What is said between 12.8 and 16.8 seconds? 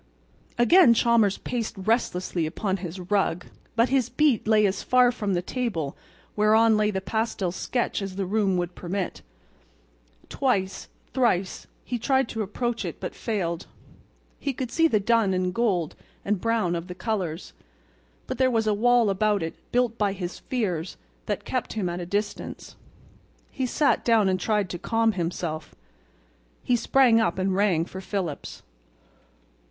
it, but failed. He could see the dun and gold and brown